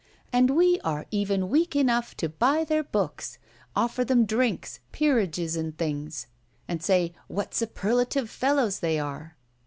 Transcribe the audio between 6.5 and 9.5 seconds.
and say what superlative fellows they are!